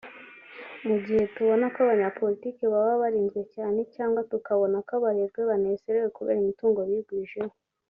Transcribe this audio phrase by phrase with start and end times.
[0.87, 6.79] Mu gihe tubona ko abanyapolitke baba barinzwe cyane cg tukabona ko abaherwe banezerewe kubera imitungo
[6.89, 7.55] bigwijeho